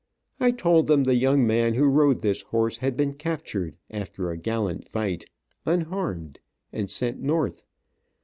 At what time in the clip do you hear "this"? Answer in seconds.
2.21-2.41